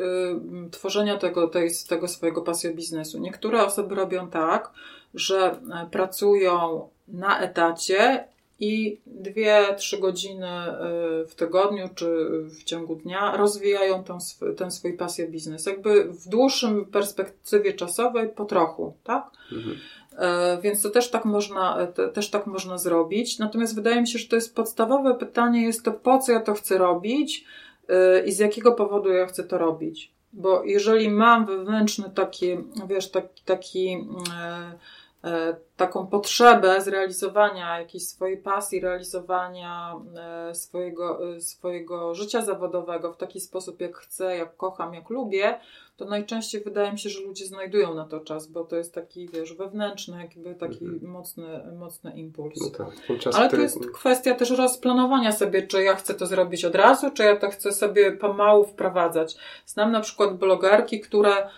[0.71, 3.19] tworzenia tego, tej, tego swojego pasjo biznesu.
[3.19, 4.71] Niektóre osoby robią tak,
[5.13, 5.55] że
[5.91, 8.27] pracują na etacie
[8.59, 14.17] i dwie, trzy godziny y, w tygodniu czy w ciągu dnia rozwijają ten,
[14.57, 15.65] ten swój pasję biznes.
[15.65, 19.29] Jakby w dłuższym perspektywie czasowej po trochu, tak?
[19.51, 19.77] Mhm.
[20.17, 23.39] E, więc to też tak, można, te, też tak można zrobić.
[23.39, 26.53] Natomiast wydaje mi się, że to jest podstawowe pytanie, jest to po co ja to
[26.53, 27.45] chcę robić
[27.89, 30.11] y, i z jakiego powodu ja chcę to robić.
[30.33, 34.71] Bo jeżeli mam wewnętrzny taki, wiesz, taki, taki E,
[35.77, 39.95] taką potrzebę zrealizowania jakiejś swojej pasji, realizowania
[40.49, 45.59] e, swojego, e, swojego życia zawodowego w taki sposób, jak chcę, jak kocham, jak lubię,
[45.97, 49.27] to najczęściej wydaje mi się, że ludzie znajdują na to czas, bo to jest taki,
[49.27, 51.11] wiesz, wewnętrzny, jakby taki mhm.
[51.11, 52.59] mocny, mocny impuls.
[52.61, 56.65] No tak, czas, Ale to jest kwestia też rozplanowania sobie, czy ja chcę to zrobić
[56.65, 59.35] od razu, czy ja to chcę sobie pomału wprowadzać.
[59.65, 61.49] Znam na przykład blogerki, które E,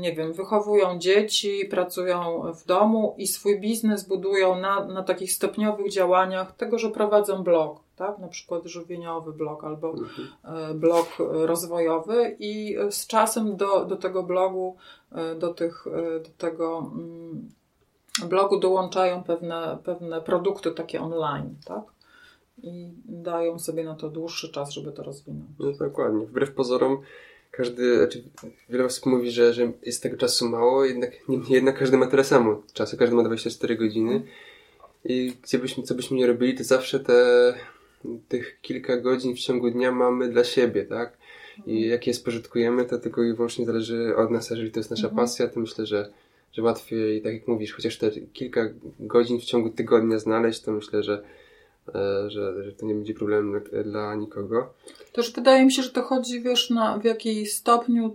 [0.00, 5.92] nie wiem, wychowują dzieci, pracują w domu i swój biznes budują na, na takich stopniowych
[5.92, 8.18] działaniach tego, że prowadzą blog, tak?
[8.18, 10.28] na przykład żywieniowy blog albo mhm.
[10.44, 14.76] e, blog rozwojowy i z czasem do, do tego blogu,
[15.12, 15.84] e, do, tych,
[16.24, 17.48] do tego mm,
[18.28, 21.82] blogu dołączają pewne, pewne produkty takie online, tak?
[22.62, 25.50] I dają sobie na to dłuższy czas, żeby to rozwinąć.
[25.58, 26.26] No dokładnie.
[26.26, 26.98] Wbrew pozorom
[27.56, 28.22] każdy, znaczy
[28.70, 32.24] wiele osób mówi, że, że jest tego czasu mało, jednak, nie, jednak każdy ma tyle
[32.24, 34.22] samo czasu, każdy ma 24 godziny
[35.04, 37.54] i gdzie byśmy, co byśmy nie robili, to zawsze te,
[38.28, 41.16] tych kilka godzin w ciągu dnia mamy dla siebie, tak?
[41.66, 41.90] I mhm.
[41.90, 45.16] jak je spożytkujemy, to tylko i wyłącznie zależy od nas, jeżeli to jest nasza mhm.
[45.16, 46.10] pasja, to myślę, że,
[46.52, 48.68] że łatwiej, tak jak mówisz, chociaż te kilka
[49.00, 51.22] godzin w ciągu tygodnia znaleźć, to myślę, że
[52.26, 54.74] że, że to nie będzie problemem dla nikogo.
[55.12, 58.14] Też wydaje mi się, że to chodzi, wiesz, na, w jakiej stopniu,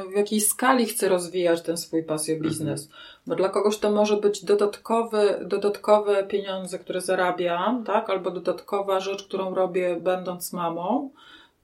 [0.00, 2.50] e, w jakiej skali chcę rozwijać ten swój pasję mhm.
[2.50, 2.82] biznes.
[2.82, 3.02] Mhm.
[3.26, 8.10] Bo dla kogoś to może być dodatkowe, dodatkowe pieniądze, które zarabiam, tak?
[8.10, 11.10] Albo dodatkowa rzecz, którą robię będąc mamą.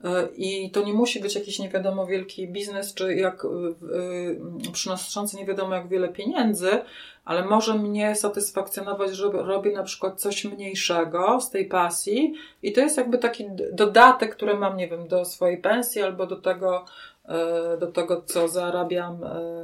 [0.05, 3.47] E, I to nie musi być jakiś nie wiadomo wielki biznes, czy jak
[4.73, 6.71] przynoszący nie wiadomo jak wiele pieniędzy,
[7.25, 12.81] ale może mnie satysfakcjonować, że robię na przykład coś mniejszego z tej pasji i to
[12.81, 16.85] jest jakby taki dodatek, który mam, nie wiem, do swojej pensji albo do tego,
[17.81, 19.19] do tego, co zarabiam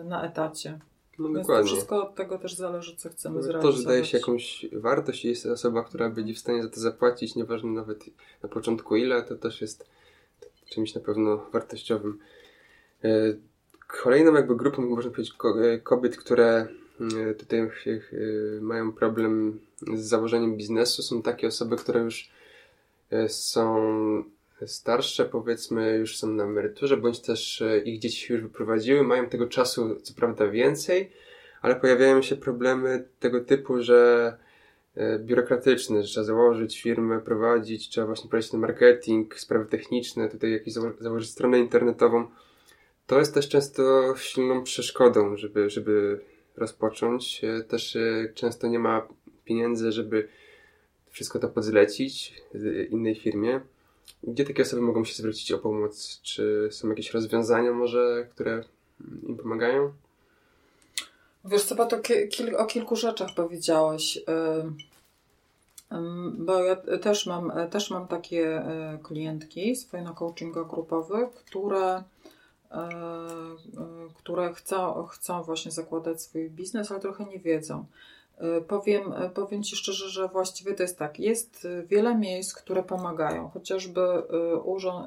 [0.04, 0.78] na etacie.
[1.18, 1.70] No Więc dokładnie.
[1.70, 3.76] To wszystko od tego też zależy, co chcemy nawet zrealizować.
[3.76, 6.80] To, że daje się jakąś wartość i jest osoba, która będzie w stanie za to
[6.80, 8.04] zapłacić, nieważne nawet
[8.42, 9.90] na początku ile, to też jest
[10.70, 12.18] czymś na pewno wartościowym.
[13.86, 15.34] Kolejną jakby grupą, można powiedzieć,
[15.82, 16.68] kobiet, które
[17.00, 17.70] E, tutaj e,
[18.60, 19.60] mają problem
[19.94, 22.30] z założeniem biznesu, są takie osoby, które już
[23.10, 23.84] e, są
[24.66, 29.46] starsze, powiedzmy, już są na emeryturze, bądź też ich dzieci się już wyprowadziły, mają tego
[29.46, 31.12] czasu co prawda więcej,
[31.62, 34.36] ale pojawiają się problemy tego typu, że
[35.18, 40.74] biurokratyczne, że trzeba założyć firmę, prowadzić, trzeba właśnie prowadzić ten marketing, sprawy techniczne, tutaj jakieś
[41.00, 42.26] założyć stronę internetową.
[43.06, 46.20] To jest też często silną przeszkodą, żeby, żeby
[46.56, 47.44] rozpocząć.
[47.44, 49.08] E, też e, często nie ma
[49.44, 50.28] pieniędzy, żeby
[51.10, 52.42] wszystko to podzlecić
[52.90, 53.60] innej firmie.
[54.22, 56.20] Gdzie takie osoby mogą się zwrócić o pomoc?
[56.22, 58.64] Czy są jakieś rozwiązania może, które
[59.28, 59.92] im pomagają?
[61.44, 62.00] Wiesz co, to
[62.58, 64.18] o kilku rzeczach powiedziałeś.
[66.38, 72.02] Bo ja też mam, też mam takie e, klientki swoje na coachingach grupowych, które
[72.70, 77.84] E, e, które chcą, chcą właśnie zakładać swój biznes, ale trochę nie wiedzą.
[78.68, 81.20] Powiem, powiem Ci szczerze, że właściwie to jest tak.
[81.20, 84.00] Jest wiele miejsc, które pomagają, chociażby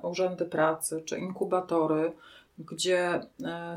[0.02, 2.12] urzędy pracy czy inkubatory,
[2.59, 3.21] gdzie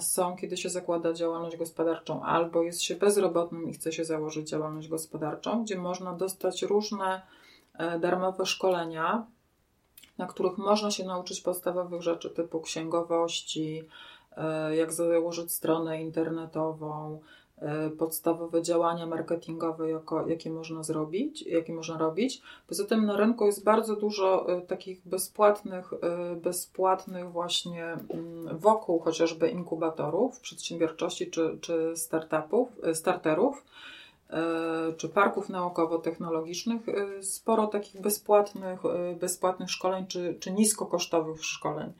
[0.00, 4.88] są, kiedy się zakłada działalność gospodarczą, albo jest się bezrobotnym i chce się założyć działalność
[4.88, 7.22] gospodarczą, gdzie można dostać różne
[8.00, 9.26] darmowe szkolenia
[10.18, 13.88] na których można się nauczyć podstawowych rzeczy typu księgowości,
[14.36, 17.45] e, jak założyć stronę internetową, e,
[17.98, 22.42] podstawowe działania marketingowe, jako, jakie można zrobić, jakie można robić.
[22.66, 25.92] Poza tym na rynku jest bardzo dużo e, takich bezpłatnych,
[26.42, 33.95] bezpłatnych właśnie mm, wokół chociażby inkubatorów przedsiębiorczości czy, czy startupów, starterów, E,
[34.96, 41.92] czy parków naukowo-technologicznych e, sporo takich bezpłatnych, e, bezpłatnych szkoleń czy, czy niskokosztowych szkoleń.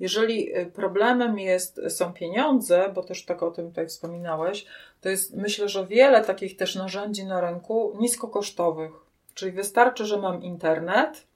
[0.00, 4.66] Jeżeli problemem jest, są pieniądze, bo też tak o tym tutaj wspominałeś,
[5.00, 8.92] to jest myślę, że wiele takich też narzędzi na rynku niskokosztowych.
[9.34, 11.26] Czyli wystarczy, że mam internet,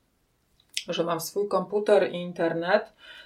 [0.88, 2.92] że mam swój komputer i internet,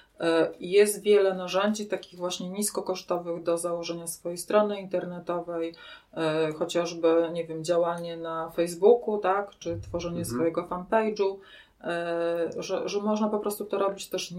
[0.59, 5.73] jest wiele narzędzi takich właśnie niskokosztowych do założenia swojej strony internetowej,
[6.13, 10.35] e, chociażby, nie wiem, działanie na Facebooku, tak, czy tworzenie mhm.
[10.35, 11.35] swojego fanpage'u,
[11.83, 14.33] e, że, że można po prostu to robić też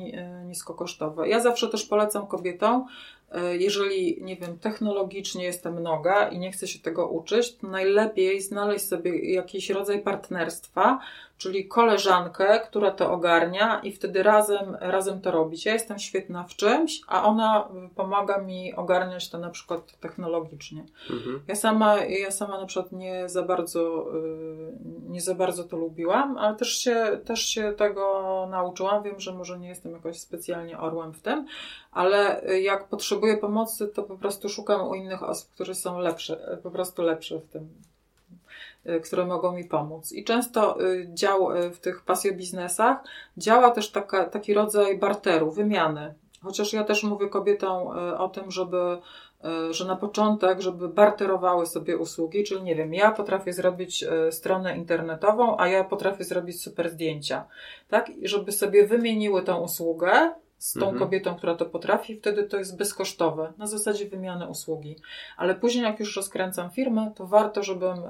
[0.44, 1.28] niskokosztowe.
[1.28, 2.86] Ja zawsze też polecam kobietom,
[3.58, 8.88] jeżeli, nie wiem, technologicznie jestem noga i nie chcę się tego uczyć, to najlepiej znaleźć
[8.88, 10.98] sobie jakiś rodzaj partnerstwa,
[11.42, 15.66] czyli koleżankę, która to ogarnia i wtedy razem, razem to robić.
[15.66, 20.84] Ja jestem świetna w czymś, a ona pomaga mi ogarniać to na przykład technologicznie.
[21.10, 21.40] Mhm.
[21.48, 24.72] Ja, sama, ja sama na przykład nie za bardzo, y,
[25.08, 29.02] nie za bardzo to lubiłam, ale też się, też się tego nauczyłam.
[29.02, 31.46] Wiem, że może nie jestem jakoś specjalnie orłem w tym,
[31.92, 36.70] ale jak potrzebuję pomocy, to po prostu szukam u innych osób, które są lepsze, po
[36.70, 37.68] prostu lepsze w tym
[38.88, 40.12] Y, które mogą mi pomóc.
[40.12, 42.96] I często y, dział y, w tych pasjobiznesach
[43.36, 46.14] działa też taka, taki rodzaj barteru, wymiany.
[46.42, 48.98] Chociaż ja też mówię kobietom o tym, żeby
[49.70, 55.56] że na początek, żeby barterowały sobie usługi, czyli nie wiem, ja potrafię zrobić stronę internetową,
[55.58, 57.44] a ja potrafię zrobić super zdjęcia,
[57.88, 58.10] tak?
[58.10, 60.32] I żeby sobie wymieniły tą usługę
[60.62, 60.98] z tą mhm.
[60.98, 64.96] kobietą, która to potrafi, wtedy to jest bezkosztowe, na zasadzie wymiany usługi.
[65.36, 68.02] Ale później, jak już rozkręcam firmę, to warto, żebym y,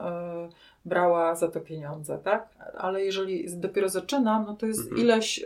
[0.85, 2.49] brała za to pieniądze, tak?
[2.77, 5.01] Ale jeżeli dopiero zaczynam, no to jest mhm.
[5.01, 5.45] ileś y,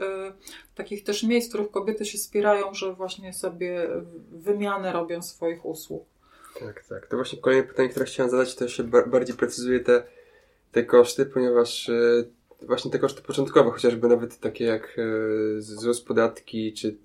[0.75, 3.89] takich też miejsc, w których kobiety się wspierają, że właśnie sobie
[4.33, 6.05] wymianę robią swoich usług.
[6.61, 7.07] Tak, tak.
[7.07, 10.03] To właśnie kolejne pytanie, które chciałem zadać, to się bardziej precyzuje te,
[10.73, 12.31] te koszty, ponieważ y,
[12.63, 16.97] właśnie te koszty początkowe, chociażby nawet takie jak e, ZUS, podatki, czy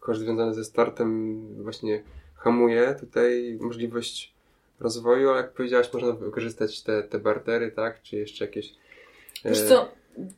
[0.00, 2.02] koszt związany ze startem właśnie
[2.36, 4.34] hamuje tutaj możliwość
[4.80, 8.02] rozwoju, ale jak powiedziałaś, można wykorzystać te, te bartery, tak?
[8.02, 8.72] Czy jeszcze jakieś...
[9.44, 9.88] E, Wiesz co,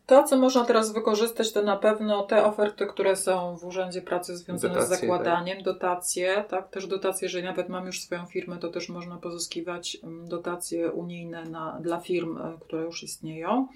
[0.06, 4.36] to, co można teraz wykorzystać, to na pewno te oferty, które są w Urzędzie Pracy
[4.36, 5.64] związane dotacje, z zakładaniem, tak.
[5.64, 6.68] dotacje, tak?
[6.68, 11.44] Też dotacje, jeżeli nawet mam już swoją firmę, to też można pozyskiwać mm, dotacje unijne
[11.44, 13.68] na, dla firm, e, które już istnieją.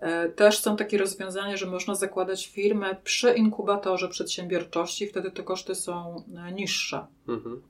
[0.00, 5.74] E, też są takie rozwiązania, że można zakładać firmę przy inkubatorze przedsiębiorczości, wtedy te koszty
[5.74, 7.06] są e, niższe.
[7.28, 7.62] Mhm.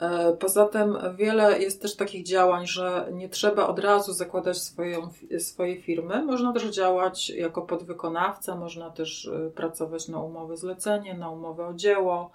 [0.00, 5.08] E, poza tym wiele jest też takich działań, że nie trzeba od razu zakładać swoją,
[5.38, 6.24] swojej firmy.
[6.24, 12.30] Można też działać jako podwykonawca, można też pracować na umowę zlecenie, na umowę o dzieło.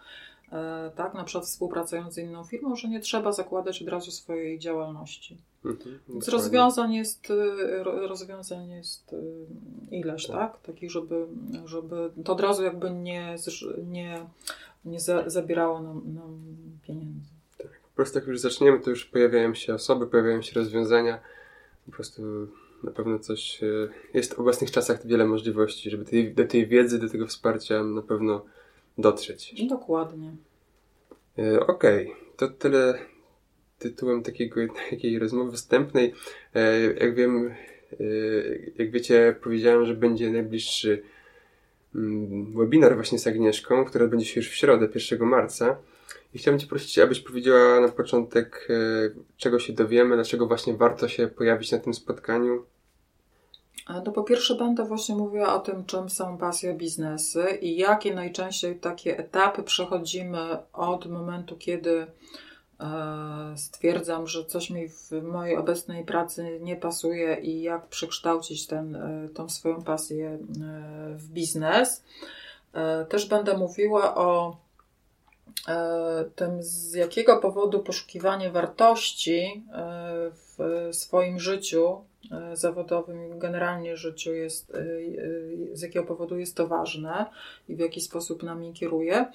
[0.96, 5.38] Tak, na przykład współpracując z inną firmą, że nie trzeba zakładać od razu swojej działalności.
[5.66, 7.28] Mhm, Więc rozwiązań jest,
[7.84, 9.16] rozwiązań jest
[9.92, 10.36] ileś, tak?
[10.36, 10.62] tak?
[10.62, 11.26] Takich, żeby,
[11.66, 13.36] żeby to od razu jakby nie,
[13.86, 14.26] nie,
[14.86, 16.40] nie za, zabierało nam, nam
[16.88, 17.30] pieniędzy.
[17.58, 21.20] Tak, po prostu jak już zaczniemy, to już pojawiają się osoby, pojawiają się rozwiązania.
[21.86, 22.22] Po prostu
[22.84, 27.00] na pewno coś, e, jest w obecnych czasach wiele możliwości, żeby tej, do tej wiedzy,
[27.00, 28.46] do tego wsparcia na pewno
[28.98, 29.68] dotrzeć.
[29.68, 30.36] Dokładnie.
[31.40, 32.18] E, okej, okay.
[32.38, 33.00] to tyle
[33.80, 36.14] tytułem takiego, takiej rozmowy wstępnej.
[36.56, 37.56] E, jak wiem,
[38.78, 41.04] jak wiecie, powiedziałem, że będzie najbliższy
[41.96, 45.78] mm, webinar właśnie z Agnieszką, który odbędzie się już w środę, 1 marca.
[46.34, 48.68] I chciałbym Cię prosić, abyś powiedziała na początek,
[49.38, 52.66] czego się dowiemy, dlaczego właśnie warto się pojawić na tym spotkaniu.
[54.06, 58.80] To po pierwsze będę właśnie mówiła o tym, czym są pasja biznesy i jakie najczęściej
[58.80, 62.08] takie etapy przechodzimy od momentu, kiedy
[62.80, 68.96] e, stwierdzam, że coś mi w mojej obecnej pracy nie pasuje i jak przekształcić ten,
[68.96, 70.40] e, tą swoją pasję e,
[71.16, 72.04] w biznes.
[73.10, 74.58] Też będę mówiła o
[76.36, 79.64] tym, z jakiego powodu poszukiwanie wartości
[80.32, 82.02] w swoim życiu
[82.54, 84.86] zawodowym i generalnie życiu jest, e, e,
[85.74, 87.26] z jakiego powodu jest to ważne
[87.70, 89.26] i w jaki sposób nami kieruje,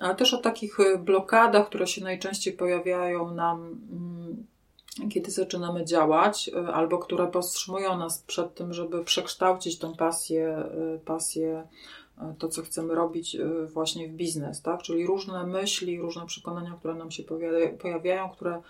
[0.00, 4.46] ale też o takich blokadach, które się najczęściej pojawiają nam, mm,
[5.10, 10.64] kiedy zaczynamy działać, albo które powstrzymują nas przed tym, żeby przekształcić tą pasję,
[11.04, 11.66] pasję
[12.38, 13.36] to, co chcemy robić
[13.72, 14.82] właśnie w biznes, tak?
[14.82, 17.22] Czyli różne myśli, różne przekonania, które nam się
[17.78, 18.62] pojawiają, które E,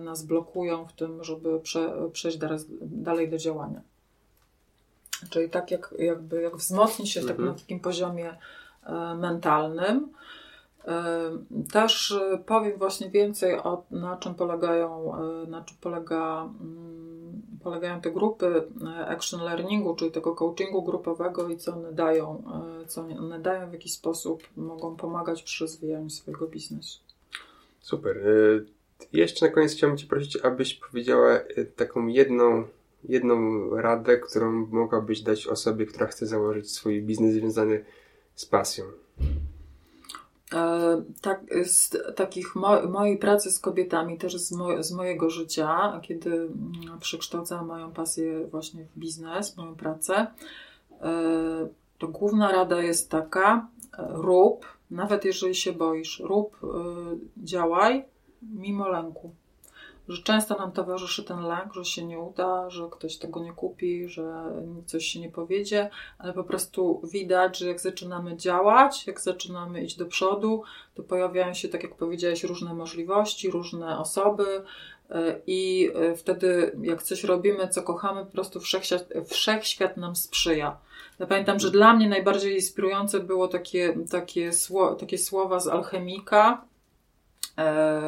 [0.00, 2.38] nas blokują w tym, żeby prze, przejść
[2.80, 3.82] dalej do działania.
[5.30, 7.38] Czyli tak jak, jakby, jak wzmocnić się mhm.
[7.38, 8.36] tak na takim poziomie
[8.86, 10.12] e, mentalnym.
[10.84, 11.30] E,
[11.72, 12.14] też
[12.46, 15.12] powiem właśnie więcej o na czym polegają,
[15.48, 18.68] na czym polega, mm, polegają te grupy
[19.06, 22.42] action learningu, czyli tego coachingu grupowego i co one dają,
[22.86, 26.98] co one dają, w jaki sposób mogą pomagać przy rozwijaniu swojego biznesu.
[27.80, 28.16] Super.
[29.12, 32.64] Jeszcze na koniec chciałbym Cię prosić, abyś powiedziała e, taką jedną,
[33.04, 37.84] jedną radę, którą mogłabyś dać osobie, która chce założyć swój biznes związany
[38.34, 38.84] z pasją.
[40.54, 46.00] E, tak, z takich mo mojej pracy z kobietami, też z, mo z mojego życia,
[46.02, 50.26] kiedy mm, przekształcałam moją pasję właśnie w biznes, moją pracę,
[51.00, 56.56] e, to główna rada jest taka: rób, nawet jeżeli się boisz, rób,
[57.36, 58.04] działaj,
[58.42, 59.34] mimo lęku.
[60.08, 64.08] Że często nam towarzyszy ten lęk, że się nie uda, że ktoś tego nie kupi,
[64.08, 64.44] że
[64.86, 69.96] coś się nie powiedzie, ale po prostu widać, że jak zaczynamy działać, jak zaczynamy iść
[69.96, 70.62] do przodu,
[70.94, 74.64] to pojawiają się, tak jak powiedziałeś, różne możliwości, różne osoby,
[75.10, 80.76] e, i e, wtedy, jak coś robimy, co kochamy, po prostu wszechświat, wszechświat nam sprzyja.
[81.18, 86.64] Ja pamiętam, że dla mnie najbardziej inspirujące było takie, takie, sło, takie słowa z alchemika,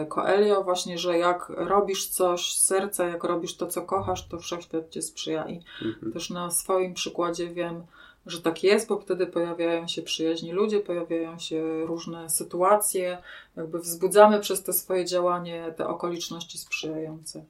[0.08, 4.90] Coelho właśnie, że jak robisz coś z serca, jak robisz to, co kochasz, to wszechświat
[4.90, 6.12] Cię sprzyja i mhm.
[6.12, 7.82] też na swoim przykładzie wiem,
[8.26, 13.18] że tak jest, bo wtedy pojawiają się przyjaźni ludzie, pojawiają się różne sytuacje,
[13.56, 17.44] jakby wzbudzamy przez to swoje działanie te okoliczności sprzyjające.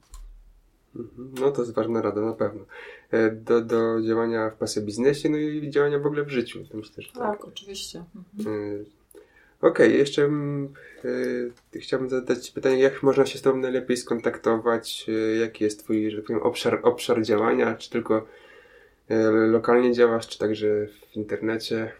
[0.95, 1.31] Mhm.
[1.39, 2.65] No to jest ważna rada, na pewno.
[3.11, 6.59] E, do, do działania w pasy biznesie, no i działania w ogóle w życiu.
[6.73, 7.21] Myślę, że tak.
[7.21, 8.03] tak, oczywiście.
[8.37, 8.85] Mhm.
[9.63, 10.29] E, Okej, okay, jeszcze
[11.73, 15.07] yy, chciałbym zadać pytanie, jak można się z Tobą najlepiej skontaktować?
[15.07, 17.75] Yy, jaki jest Twój, że tak powiem, obszar, obszar działania?
[17.75, 18.25] Czy tylko
[19.09, 20.67] yy, lokalnie działasz, czy także
[21.11, 21.91] w internecie?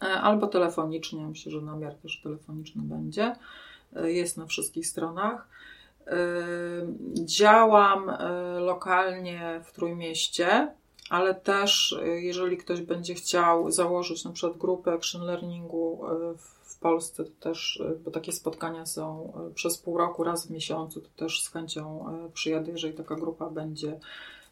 [0.00, 3.36] albo telefonicznie, myślę, że namiar też telefoniczny będzie.
[4.04, 5.48] Jest na wszystkich stronach.
[7.24, 8.14] Działam y,
[8.60, 10.74] lokalnie w Trójmieście,
[11.10, 16.00] ale też y, jeżeli ktoś będzie chciał założyć na przykład grupę action learningu
[16.64, 21.08] w Polsce, to też, bo takie spotkania są przez pół roku, raz w miesiącu, to
[21.16, 24.00] też z chęcią przyjadę, jeżeli taka grupa będzie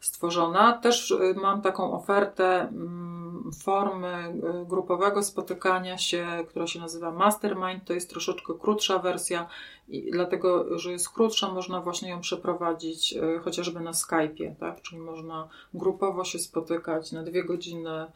[0.03, 0.73] stworzona.
[0.73, 4.35] Też mam taką ofertę mm, formy
[4.69, 7.85] grupowego spotykania się, która się nazywa Mastermind.
[7.85, 9.49] To jest troszeczkę krótsza wersja
[9.89, 14.83] i dlatego, że jest krótsza, można właśnie ją przeprowadzić chociażby na Skype'ie, tak?
[14.83, 18.07] Czyli można grupowo się spotykać na dwie godziny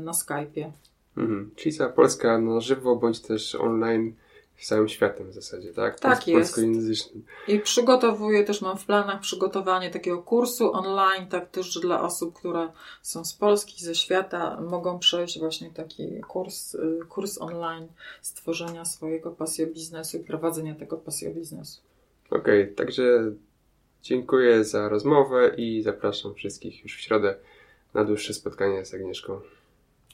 [0.00, 0.70] na Skype'ie.
[1.16, 1.50] Mhm.
[1.56, 4.14] Czyli cała Polska na żywo, bądź też online
[4.66, 6.00] całym światem w zasadzie, tak?
[6.00, 6.38] Tak jest.
[6.40, 7.24] Polskojęzycznym.
[7.48, 12.68] I przygotowuję też, mam w planach przygotowanie takiego kursu online, tak też dla osób, które
[13.02, 17.88] są z Polski, ze świata, mogą przejść właśnie taki kurs, y, kurs online
[18.22, 21.80] stworzenia swojego pasjo biznesu i prowadzenia tego pasjo biznesu.
[22.30, 23.32] Okej, okay, także
[24.02, 27.34] dziękuję za rozmowę i zapraszam wszystkich już w środę
[27.94, 29.40] na dłuższe spotkanie z Agnieszką.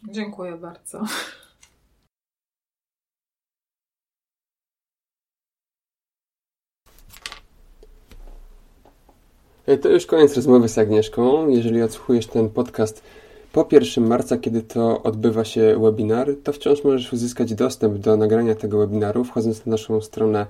[0.09, 1.05] Dziękuję bardzo.
[9.77, 11.49] To już koniec rozmowy z Agnieszką.
[11.49, 13.03] Jeżeli odsłuchujesz ten podcast
[13.53, 18.55] po 1 marca, kiedy to odbywa się webinar, to wciąż możesz uzyskać dostęp do nagrania
[18.55, 20.47] tego webinaru, wchodząc na naszą stronę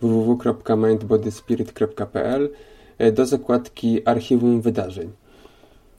[0.00, 2.50] www.mindbodyspirit.pl
[2.98, 5.10] e, do zakładki Archiwum Wydarzeń.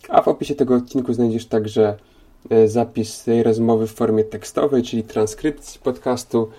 [0.09, 1.97] A w opisie tego odcinku znajdziesz także
[2.49, 6.49] E, zapis tej rozmowy w formie tekstowej, czyli transkrypcji podcastu.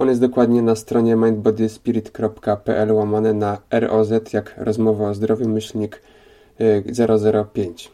[0.00, 6.02] On jest dokładnie na stronie mindbodyspirit.pl łamane na ROZ, jak rozmowa o zdrowiu myślnik
[7.52, 7.90] 005.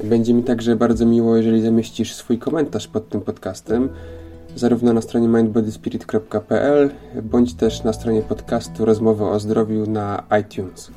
[0.00, 3.88] E, Będzie mi także bardzo miło, jeżeli zamieścisz swój komentarz pod tym podcastem,
[4.56, 6.90] zarówno na stronie mindbodyspirit.pl,
[7.22, 10.90] bądź też na stronie podcastu Rozmowa o zdrowiu na iTunes.